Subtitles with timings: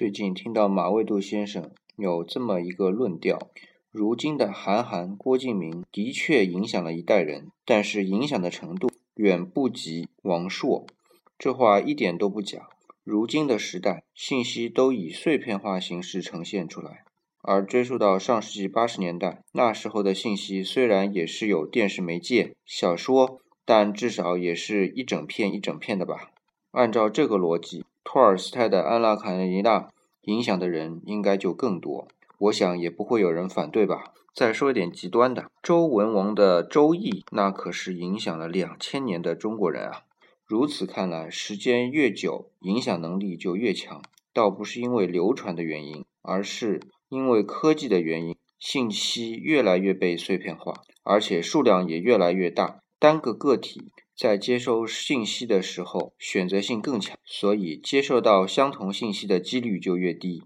[0.00, 3.50] 最近听到马未都先生有这么一个论调：
[3.90, 10.86] 如今的韩寒、郭敬明的确影响了一代人，但是影响的程度远不及王朔。
[11.38, 12.70] 这话一点都不假。
[13.04, 17.04] 如今的时代，信息都以碎片化形式呈现出来，
[17.42, 26.30] 而追溯到上世纪八十年代，那时候的信息虽然也是有电视媒介、小说，但至少也是一整片一整片的吧。
[26.70, 29.82] 按照这个逻辑，托尔斯泰的《安娜·卡列尼娜》
[30.22, 32.08] 影响的人应该就更多。
[32.38, 34.02] 我想也不会有人反对吧。
[34.34, 40.02] 再说一点极端的，周文王的《周易》，那可是影响了两千年的中国人啊。
[40.44, 44.02] 如此看来，时间越久，影响能力就越强。
[44.34, 52.80] 倒不是因为流传的原因，而是因为科技的原因，信息越来越被碎片化，而且数量也越来越大。
[52.98, 60.42] 单个个体在接收信息的时候，选择性更强，所以接受到相同信息的几率就越低。